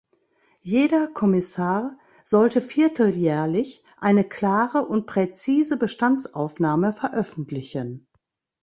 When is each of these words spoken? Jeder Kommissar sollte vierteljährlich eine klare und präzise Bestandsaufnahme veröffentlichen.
Jeder 0.63 1.09
Kommissar 1.09 1.95
sollte 2.23 2.59
vierteljährlich 2.59 3.83
eine 3.97 4.23
klare 4.27 4.87
und 4.87 5.05
präzise 5.05 5.77
Bestandsaufnahme 5.77 6.91
veröffentlichen. 6.91 8.07